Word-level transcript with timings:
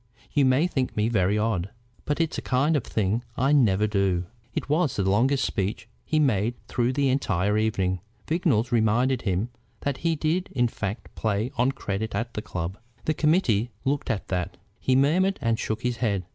You 0.33 0.45
may 0.45 0.65
think 0.65 0.97
me 0.97 1.09
very 1.09 1.37
odd, 1.37 1.69
but 2.05 2.19
it's 2.19 2.39
a 2.39 2.41
kind 2.41 2.75
of 2.75 2.83
thing 2.83 3.23
I 3.37 3.51
never 3.51 3.85
do." 3.85 4.25
It 4.55 4.67
was 4.67 4.95
the 4.95 5.07
longest 5.07 5.45
speech 5.45 5.87
he 6.03 6.17
made 6.17 6.55
through 6.67 6.93
the 6.93 7.09
entire 7.09 7.55
evening. 7.55 7.99
Vignolles 8.27 8.71
reminded 8.71 9.21
him 9.21 9.49
that 9.81 9.97
he 9.97 10.15
did 10.15 10.49
in 10.53 10.69
fact 10.69 11.13
play 11.13 11.51
on 11.55 11.71
credit 11.73 12.15
at 12.15 12.33
the 12.33 12.41
club. 12.41 12.79
"The 13.05 13.13
committee 13.13 13.69
look 13.85 14.05
to 14.05 14.19
that," 14.29 14.57
he 14.79 14.95
murmured, 14.95 15.37
and 15.39 15.59
shook 15.59 15.83
his 15.83 15.97
head. 15.97 16.23